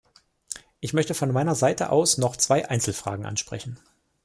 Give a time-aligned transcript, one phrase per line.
[0.79, 3.77] Ich möchte von meiner Seite aus noch zwei Einzelfragen ansprechen.